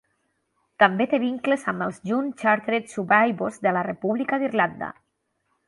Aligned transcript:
També 0.83 1.05
té 1.11 1.19
vincles 1.23 1.65
amb 1.73 1.85
els 1.87 1.99
Young 2.11 2.31
Chartered 2.43 2.89
Surveyors 2.95 3.63
de 3.67 3.75
la 3.79 3.85
República 3.91 4.41
d'Irlanda. 4.45 4.93